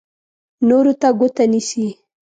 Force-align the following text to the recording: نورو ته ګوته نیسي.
نورو 0.67 0.93
ته 1.01 1.07
ګوته 1.19 1.43
نیسي. 1.51 1.87